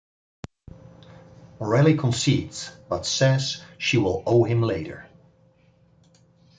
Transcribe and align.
Morelli 1.59 1.95
concedes, 1.95 2.71
but 2.89 3.05
says 3.05 3.61
she 3.77 3.99
will 3.99 4.23
owe 4.25 4.43
him 4.45 4.63
later. 4.63 5.07